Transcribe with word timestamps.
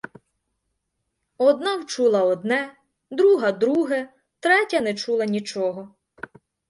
Одна 1.47 1.75
вчула 1.81 2.23
одне, 2.23 2.75
друга— 3.11 3.51
друге, 3.65 4.09
третя 4.39 4.79
не 4.87 4.95
чула 5.03 5.25
нічого. 5.35 5.89